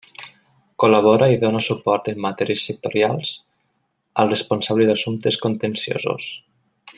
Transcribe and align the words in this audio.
Col·labora 0.83 1.27
i 1.33 1.37
dóna 1.43 1.61
suport 1.65 2.09
en 2.13 2.23
matèries 2.25 2.63
sectorials 2.69 3.35
al 4.25 4.33
responsable 4.35 4.89
d'assumptes 4.89 5.39
contenciosos. 5.45 6.33